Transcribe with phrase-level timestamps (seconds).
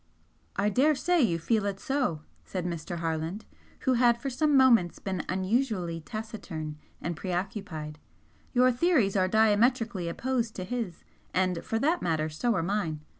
[0.55, 2.97] "I daresay you feel it so," said Mr.
[2.97, 3.45] Harland,
[3.81, 7.99] who had for some moments been unusually taciturn and preoccupied
[8.51, 11.03] "Your theories are diametrically opposed to his,
[11.35, 13.01] and, for that matter, so are mine.